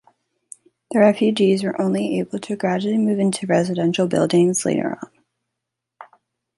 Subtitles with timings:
[0.89, 5.11] The refugees were only able to gradually move into residential buildings later on.